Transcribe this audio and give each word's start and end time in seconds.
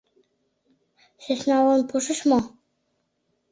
Сӧсналан 1.23 1.81
пуышыч 1.89 2.19
мо? 2.29 2.39